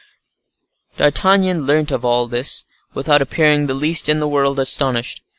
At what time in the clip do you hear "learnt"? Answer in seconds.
1.67-1.91